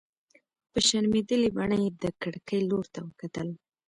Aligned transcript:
په 0.71 0.79
شرمېدلې 0.87 1.49
بڼه 1.55 1.77
يې 1.83 1.89
د 2.03 2.05
کړکۍ 2.21 2.61
لور 2.69 2.85
ته 2.93 2.99
وکتل. 3.07 3.47